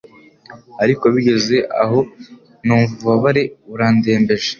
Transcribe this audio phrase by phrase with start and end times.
[0.83, 1.99] Ariko bigeze aho
[2.65, 4.47] numva ububabare burandembeje